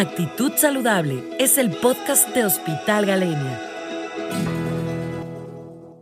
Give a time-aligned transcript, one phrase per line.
[0.00, 3.60] Actitud Saludable es el podcast de Hospital Galenia.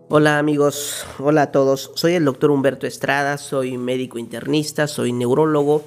[0.08, 1.90] Hola amigos, hola a todos.
[1.96, 5.82] Soy el doctor Humberto Estrada, soy médico internista, soy neurólogo,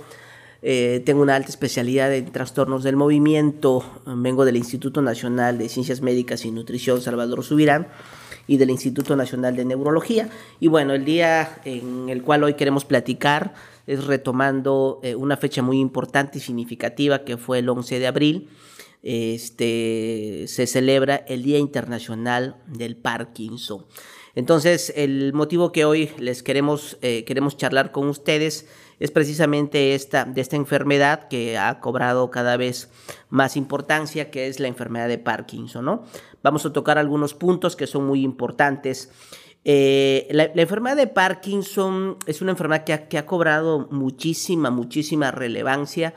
[0.64, 6.02] eh, tengo una alta especialidad en trastornos del movimiento, vengo del Instituto Nacional de Ciencias
[6.02, 7.88] Médicas y Nutrición Salvador Subirán
[8.46, 10.30] y del Instituto Nacional de Neurología.
[10.60, 13.54] Y bueno, el día en el cual hoy queremos platicar
[13.88, 18.50] es retomando eh, una fecha muy importante y significativa que fue el 11 de abril.
[19.04, 23.86] Este, se celebra el Día Internacional del Parkinson.
[24.36, 28.68] Entonces, el motivo que hoy les queremos, eh, queremos charlar con ustedes
[29.00, 32.90] es precisamente esta, de esta enfermedad que ha cobrado cada vez
[33.30, 36.04] más importancia, que es la enfermedad de Parkinson, ¿no?
[36.44, 39.10] Vamos a tocar algunos puntos que son muy importantes.
[39.64, 46.14] Eh, la, enfermedad de Parkinson es una enfermedad que ha, cobrado muchísima, muchísima relevancia.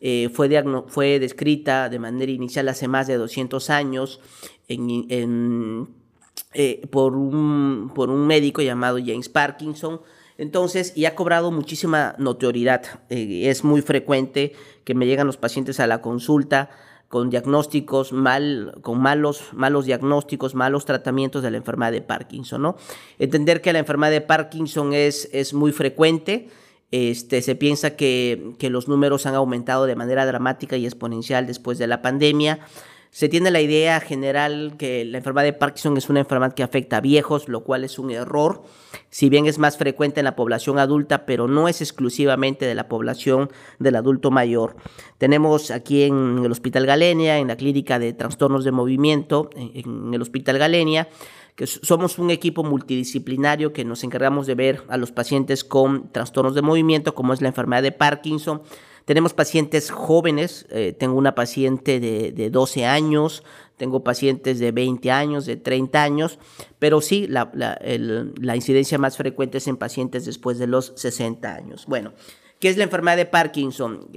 [0.00, 0.50] Eh, fue,
[0.88, 4.20] fue, descrita de manera inicial hace más de 200 años
[4.68, 5.88] en,
[6.54, 10.00] eh, por, un, por un médico llamado James Parkinson.
[10.38, 12.82] Entonces, y ha cobrado muchísima notoriedad.
[13.08, 14.52] es muy frecuente
[14.84, 16.70] que me llegan los pacientes a la consulta
[17.12, 22.76] con diagnósticos mal, con malos, malos diagnósticos, malos tratamientos de la enfermedad de Parkinson, ¿no?
[23.18, 26.48] Entender que la enfermedad de Parkinson es, es muy frecuente,
[26.90, 31.76] este, se piensa que, que los números han aumentado de manera dramática y exponencial después
[31.76, 32.60] de la pandemia,
[33.12, 36.96] se tiene la idea general que la enfermedad de Parkinson es una enfermedad que afecta
[36.96, 38.62] a viejos, lo cual es un error,
[39.10, 42.88] si bien es más frecuente en la población adulta, pero no es exclusivamente de la
[42.88, 44.76] población del adulto mayor.
[45.18, 50.22] Tenemos aquí en el Hospital Galenia, en la clínica de trastornos de movimiento, en el
[50.22, 51.06] Hospital Galenia,
[51.54, 56.54] que somos un equipo multidisciplinario que nos encargamos de ver a los pacientes con trastornos
[56.54, 58.62] de movimiento, como es la enfermedad de Parkinson,
[59.04, 63.42] tenemos pacientes jóvenes, eh, tengo una paciente de, 12 años,
[63.76, 66.38] tengo pacientes de 20 años, de 30 años,
[66.78, 67.50] pero sí, la,
[68.54, 71.86] incidencia más frecuente es en pacientes después de los 60 años.
[71.86, 72.12] Bueno,
[72.60, 74.08] ¿qué es la enfermedad de Parkinson?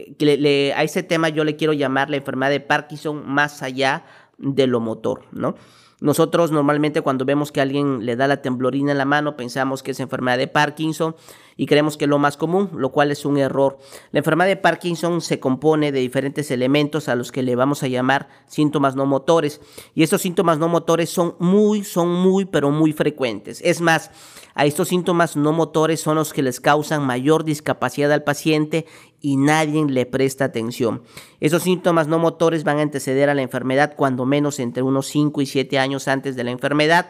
[0.76, 4.06] a ese tema yo le quiero llamar la enfermedad de Parkinson más allá
[4.38, 5.56] de lo motor, ¿no?
[6.02, 9.92] Nosotros normalmente cuando vemos que alguien le da la temblorina en la mano pensamos que
[9.92, 11.16] es enfermedad de Parkinson
[11.58, 13.78] y creemos que es lo más común, lo cual es un error.
[14.12, 17.88] La enfermedad de Parkinson se compone de diferentes elementos a los que le vamos a
[17.88, 19.62] llamar síntomas no motores
[19.94, 23.62] y estos síntomas no motores son muy, son muy, pero muy frecuentes.
[23.64, 24.12] Es más,
[24.54, 28.86] a estos síntomas no motores son los que les causan mayor discapacidad al paciente
[29.26, 31.02] y nadie le presta atención.
[31.40, 35.42] Esos síntomas no motores van a anteceder a la enfermedad cuando menos entre unos 5
[35.42, 37.10] y 7 años antes de la enfermedad.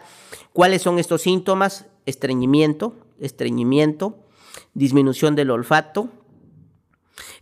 [0.54, 1.84] ¿Cuáles son estos síntomas?
[2.06, 4.16] Estreñimiento, estreñimiento,
[4.72, 6.08] disminución del olfato,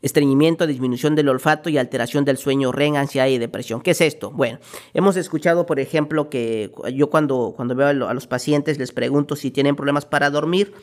[0.02, 3.80] estreñimiento, disminución del olfato y alteración del sueño, REM, ansiedad y depresión.
[3.80, 4.32] ¿Qué es esto?
[4.32, 4.58] Bueno,
[4.92, 9.52] hemos escuchado, por ejemplo, que yo cuando, cuando veo a los pacientes les pregunto si
[9.52, 10.74] tienen problemas para dormir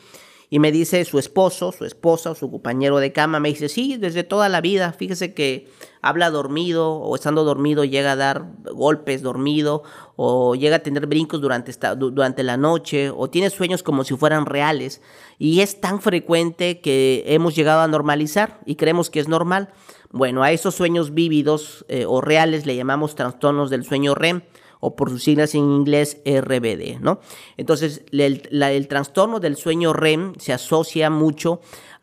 [0.52, 3.96] y me dice su esposo, su esposa o su compañero de cama, me dice, sí,
[3.96, 5.66] desde toda la vida, fíjese que
[6.02, 9.82] habla dormido o estando dormido llega a dar golpes dormido
[10.14, 14.14] o llega a tener brincos durante, esta, durante la noche o tiene sueños como si
[14.14, 15.00] fueran reales
[15.38, 19.70] y es tan frecuente que hemos llegado a normalizar y creemos que es normal.
[20.10, 24.42] Bueno, a esos sueños vívidos eh, o reales le llamamos trastornos del sueño REM
[24.84, 27.20] o por sus siglas en inglés RBD, ¿no?
[27.56, 31.60] Entonces, el, trastorno del sueño REM se asocia mucho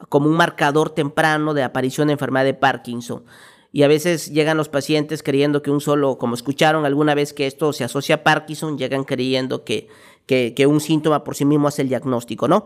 [0.07, 3.25] como un marcador temprano de aparición de enfermedad de Parkinson.
[3.73, 7.47] Y a veces llegan los pacientes creyendo que un solo, como escucharon alguna vez que
[7.47, 9.89] esto se asocia a Parkinson, llegan creyendo que,
[10.25, 12.65] que, un síntoma por sí mismo es el diagnóstico, ¿no?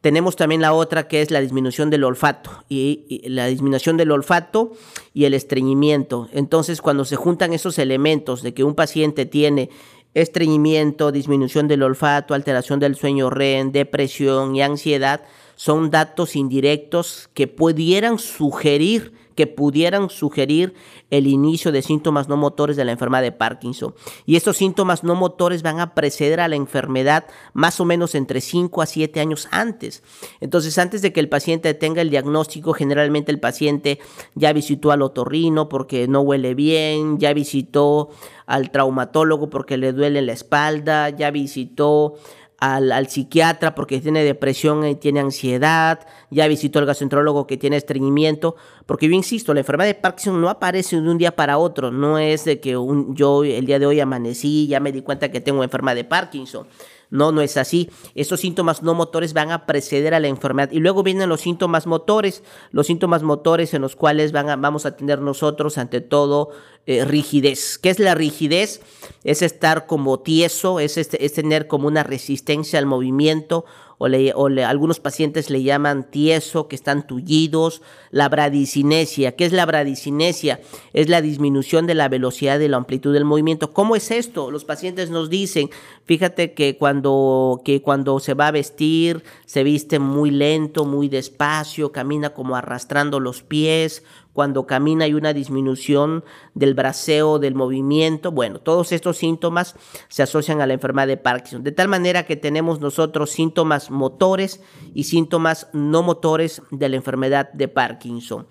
[0.00, 4.72] Tenemos también la otra que es la disminución del olfato y, la disminución del olfato
[5.12, 6.28] y el estreñimiento.
[6.32, 9.70] Entonces, cuando se juntan esos elementos de que un paciente tiene
[10.14, 15.22] estreñimiento, disminución del olfato, alteración del sueño REM, depresión y ansiedad,
[15.56, 20.74] son datos indirectos que pudieran sugerir que pudieran sugerir
[21.10, 23.94] el inicio de síntomas no motores de la enfermedad de Parkinson.
[24.26, 28.40] Y estos síntomas no motores van a preceder a la enfermedad más o menos entre
[28.40, 30.02] 5 a 7 años antes.
[30.40, 34.00] Entonces, antes de que el paciente tenga el diagnóstico, generalmente el paciente
[34.34, 38.08] ya visitó al otorrino porque no huele bien, ya visitó
[38.46, 42.14] al traumatólogo porque le duele la espalda, ya visitó
[42.58, 48.56] al, psiquiatra porque tiene depresión y tiene ansiedad, ya visitó al gastroenterólogo que tiene estreñimiento,
[48.86, 52.18] porque yo insisto, la enfermedad de Parkinson no aparece de un día para otro, no
[52.18, 55.40] es de que un, yo el día de hoy amanecí ya me di cuenta que
[55.40, 56.66] tengo enfermedad de Parkinson.
[57.10, 57.90] No, no es así.
[58.14, 60.70] Esos síntomas no motores van a preceder a la enfermedad.
[60.72, 64.96] Y luego vienen los síntomas motores, los síntomas motores en los cuales van vamos a
[64.96, 66.50] tener nosotros, ante todo,
[66.86, 67.78] eh, rigidez.
[67.78, 68.80] ¿Qué es la rigidez?
[69.24, 73.64] Es estar como tieso, es, este, es tener como una resistencia al movimiento
[73.98, 74.06] o,
[74.46, 79.36] algunos pacientes le llaman tieso, que están tullidos, la bradicinesia.
[79.36, 80.60] ¿Qué es la bradicinesia?
[80.92, 83.72] Es la disminución de la velocidad y la amplitud del movimiento.
[83.72, 84.50] ¿Cómo es esto?
[84.50, 85.70] Los pacientes nos dicen,
[86.04, 91.92] fíjate que cuando, que cuando se va a vestir, se viste muy lento, muy despacio,
[91.92, 94.04] camina como arrastrando los pies,
[94.38, 96.22] cuando camina hay una disminución
[96.54, 98.30] del braceo, del movimiento.
[98.30, 99.74] Bueno, todos estos síntomas
[100.06, 101.64] se asocian a la enfermedad de Parkinson.
[101.64, 104.62] De tal manera que tenemos nosotros síntomas motores
[104.94, 108.46] y síntomas no motores de la enfermedad de Parkinson.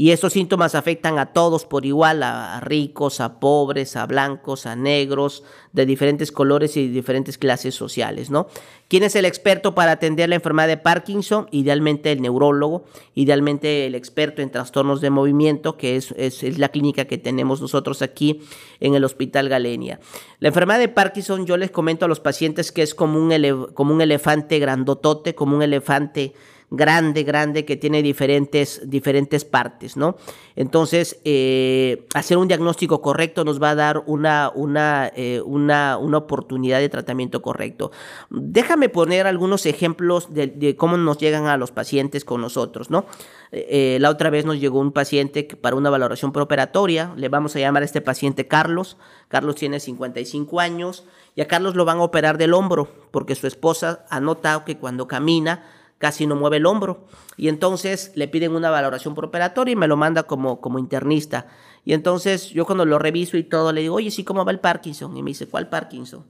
[0.00, 4.74] Y estos síntomas afectan a todos por igual, a, ricos, a pobres, a blancos, a
[4.74, 5.44] negros,
[5.74, 8.46] de diferentes colores y diferentes clases sociales, ¿no?
[8.88, 11.48] ¿Quién es el experto para atender la enfermedad de Parkinson?
[11.50, 17.04] Idealmente el neurólogo, idealmente el experto en trastornos de movimiento, que es, es, la clínica
[17.04, 18.40] que tenemos nosotros aquí
[18.80, 20.00] en el Hospital Galenia.
[20.38, 23.92] La enfermedad de Parkinson, yo les comento a los pacientes que es como un, como
[23.92, 26.32] un elefante grandotote, como un elefante
[26.70, 30.16] grande, grande, que tiene diferentes, diferentes partes, ¿no?
[30.54, 36.18] Entonces, eh, hacer un diagnóstico correcto nos va a dar una, una, eh, una, una,
[36.18, 37.90] oportunidad de tratamiento correcto.
[38.30, 43.04] Déjame poner algunos ejemplos de, cómo nos llegan a los pacientes con nosotros, ¿no?
[43.52, 47.58] Eh, la otra vez nos llegó un paciente para una valoración preoperatoria, le vamos a
[47.58, 48.96] llamar a este paciente Carlos,
[49.26, 53.48] Carlos tiene 55 años y a Carlos lo van a operar del hombro porque su
[53.48, 55.64] esposa ha notado que cuando camina,
[56.00, 57.06] casi no mueve el hombro.
[57.36, 61.46] Y entonces le piden una valoración operatoria y me lo manda como, como internista.
[61.84, 64.60] Y entonces yo cuando lo reviso y todo le digo, oye, sí, ¿cómo va el
[64.60, 65.14] Parkinson?
[65.16, 66.24] Y me dice, ¿cuál Parkinson?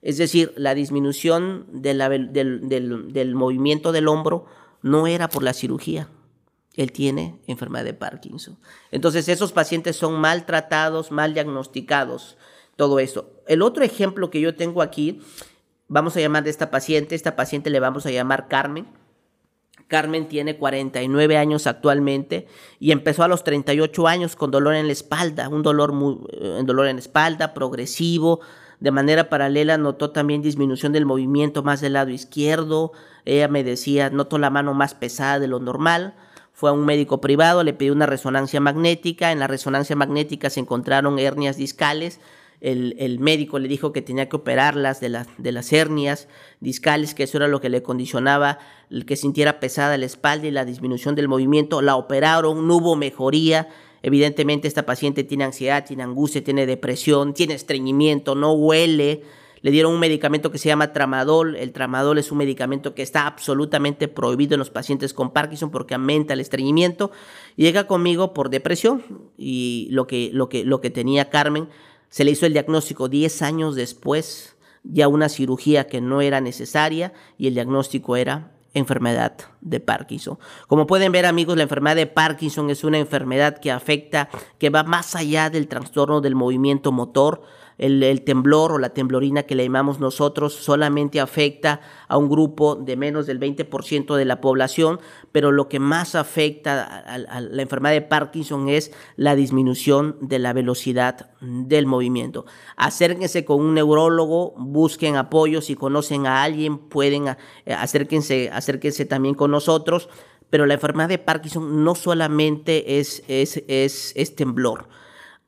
[0.00, 4.46] Es decir, la disminución del, del movimiento del hombro
[4.80, 6.08] no era por la cirugía.
[6.74, 8.58] Él tiene enfermedad de Parkinson.
[8.92, 12.36] Entonces esos pacientes son maltratados, mal diagnosticados,
[12.76, 13.32] todo eso.
[13.48, 15.20] El otro ejemplo que yo tengo aquí,
[15.88, 18.86] vamos a llamar de esta paciente, esta paciente le vamos a llamar Carmen.
[19.88, 22.46] Carmen tiene 49 años actualmente
[22.80, 26.62] y empezó a los 38 años con dolor en la espalda, un dolor, muy, eh,
[26.64, 28.40] dolor en la espalda progresivo.
[28.80, 32.92] De manera paralela notó también disminución del movimiento más del lado izquierdo.
[33.24, 36.14] Ella me decía, noto la mano más pesada de lo normal.
[36.52, 39.30] Fue a un médico privado, le pidió una resonancia magnética.
[39.30, 42.20] En la resonancia magnética se encontraron hernias discales
[42.60, 46.28] el, médico le dijo que tenía que operarlas de, de las hernias
[46.60, 48.58] discales, que eso era lo que le condicionaba
[48.90, 51.82] el que sintiera pesada la espalda y la disminución del movimiento.
[51.82, 53.68] La operaron, no hubo mejoría.
[54.02, 59.22] Evidentemente esta paciente tiene ansiedad, tiene angustia, tiene depresión, tiene estreñimiento, no huele.
[59.62, 61.56] Le dieron un medicamento que se llama tramadol.
[61.56, 65.94] El tramadol es un medicamento que está absolutamente prohibido en los pacientes con Parkinson porque
[65.94, 67.10] aumenta el estreñimiento.
[67.56, 69.02] Llega conmigo por depresión
[69.36, 71.68] y lo que, lo que, lo que tenía Carmen
[72.08, 77.12] se le hizo el diagnóstico 10 años después, ya una cirugía que no era necesaria
[77.38, 80.38] y el diagnóstico era enfermedad de Parkinson.
[80.68, 84.82] Como pueden ver amigos, la enfermedad de Parkinson es una enfermedad que afecta, que va
[84.84, 87.42] más allá del trastorno del movimiento motor,
[87.78, 92.96] el, temblor o la temblorina que le llamamos nosotros solamente afecta a un grupo de
[92.96, 95.00] menos del 20% de la población,
[95.32, 100.52] pero lo que más afecta a, la enfermedad de Parkinson es la disminución de la
[100.52, 102.46] velocidad del movimiento.
[102.76, 109.34] Acérquense con un neurólogo, busquen apoyo, si conocen a alguien, pueden eh, acérquense, acérquense también
[109.34, 110.08] con nosotros,
[110.50, 114.88] pero la enfermedad de Parkinson no solamente es, es, es, es temblor,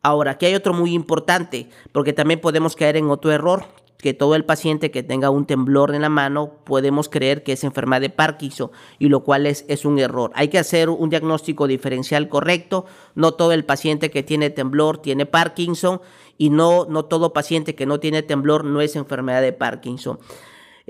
[0.03, 3.65] Ahora, aquí hay otro muy importante, porque también podemos caer en otro error,
[3.99, 7.65] que todo el paciente que tenga un temblor en la mano podemos creer que es
[7.65, 10.31] enfermedad de Parkinson, y lo cual es, es un error.
[10.35, 12.87] Hay que hacer un diagnóstico diferencial correcto.
[13.17, 16.01] No todo el paciente que tiene temblor tiene Parkinson,
[16.37, 20.21] y no, no todo paciente que no tiene temblor no es enfermedad de Parkinson.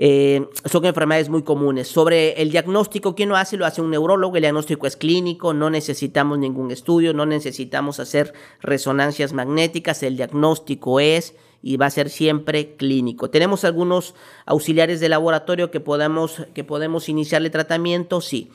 [0.01, 1.89] Eh, son enfermedades muy comunes.
[1.89, 3.57] Sobre el diagnóstico, ¿quién lo hace?
[3.57, 8.33] Lo hace un neurólogo, el diagnóstico es clínico, no necesitamos ningún estudio, no necesitamos hacer
[8.61, 13.29] resonancias magnéticas, el diagnóstico es y va a ser siempre clínico.
[13.29, 14.15] Tenemos algunos
[14.45, 18.49] auxiliares de laboratorio que podemos, que podemos iniciarle tratamiento, sí.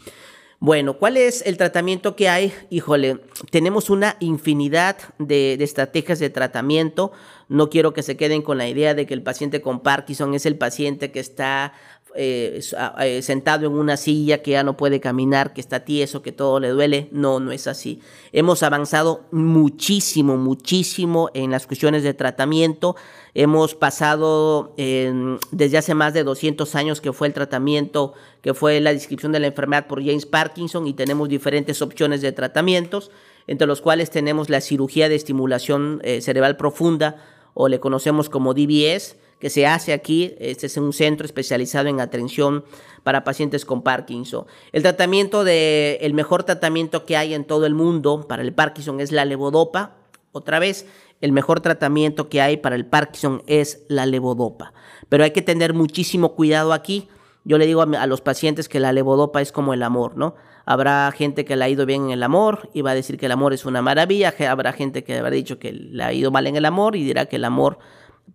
[0.60, 2.54] Bueno, ¿cuál es el tratamiento que hay?
[2.70, 3.20] Híjole,
[3.50, 7.12] tenemos una infinidad de, estrategias de tratamiento.
[7.48, 10.46] No quiero que se queden con la idea de que el paciente con Parkinson es
[10.46, 11.72] el paciente que está
[12.16, 12.60] eh,
[13.00, 16.60] eh, sentado en una silla, que ya no puede caminar, que está tieso, que todo
[16.60, 17.08] le duele.
[17.10, 18.00] No, no es así.
[18.32, 22.94] Hemos avanzado muchísimo, muchísimo en las cuestiones de tratamiento.
[23.34, 28.92] Hemos pasado desde hace más de 200 años que fue el tratamiento, que fue la
[28.92, 33.10] descripción de la enfermedad por James Parkinson y tenemos diferentes opciones de tratamientos,
[33.48, 37.16] entre los cuales tenemos la cirugía de estimulación eh, cerebral profunda
[37.54, 40.34] o le conocemos como DBS que se hace aquí.
[40.38, 42.64] Este es un centro especializado en atención
[43.02, 44.46] para pacientes con Parkinson.
[44.72, 49.00] El tratamiento de, el mejor tratamiento que hay en todo el mundo para el Parkinson
[49.00, 49.96] es la levodopa.
[50.32, 50.86] Otra vez,
[51.20, 54.72] el mejor tratamiento que hay para el Parkinson es la levodopa.
[55.08, 57.08] Pero hay que tener muchísimo cuidado aquí.
[57.44, 60.34] Yo le digo a, los pacientes que la levodopa es como el amor, ¿no?
[60.64, 63.26] Habrá gente que le ha ido bien en el amor y va a decir que
[63.26, 64.34] el amor es una maravilla.
[64.48, 67.26] Habrá gente que habrá dicho que le ha ido mal en el amor y dirá
[67.26, 67.78] que el amor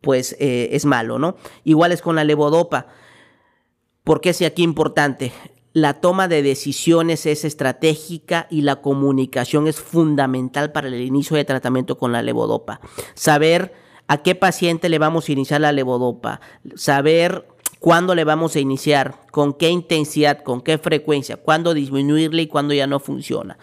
[0.01, 1.37] pues eh, es malo, ¿no?
[1.63, 2.87] Igual es con la levodopa.
[4.03, 5.33] ¿Por qué es aquí importante?
[5.73, 11.45] La toma de decisiones es estratégica y la comunicación es fundamental para el inicio de
[11.45, 12.79] tratamiento con la levodopa.
[13.15, 13.73] Saber
[14.07, 16.41] a qué paciente le vamos a iniciar la levodopa,
[16.75, 17.47] saber
[17.79, 22.73] cuándo le vamos a iniciar, con qué intensidad, con qué frecuencia, cuándo disminuirle y cuándo
[22.73, 23.57] ya no funciona.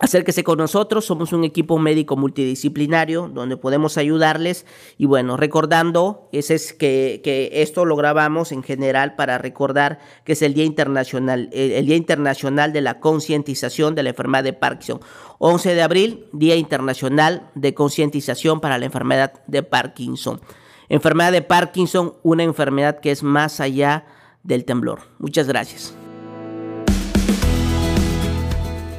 [0.00, 4.66] Acérquese con nosotros, somos un equipo médico multidisciplinario donde podemos ayudarles
[4.98, 7.22] y bueno, recordando, ese es que,
[7.52, 12.72] esto lo grabamos en general para recordar que es el Día Internacional, el, Día Internacional
[12.72, 15.00] de la Concientización de la Enfermedad de Parkinson.
[15.38, 20.40] 11 de abril, Día Internacional de Concientización para la Enfermedad de Parkinson.
[20.88, 24.04] Enfermedad de Parkinson, una enfermedad que es más allá
[24.42, 25.00] del temblor.
[25.18, 25.94] Muchas gracias.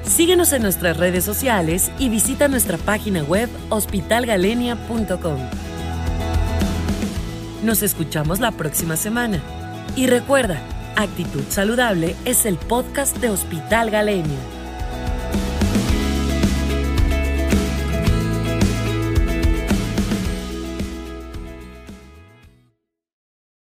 [0.03, 5.37] Síguenos en nuestras redes sociales y visita nuestra página web hospitalgalenia.com.
[7.63, 9.41] Nos escuchamos la próxima semana.
[9.95, 10.61] Y recuerda,
[10.95, 14.54] Actitud Saludable es el podcast de Hospital Galenia.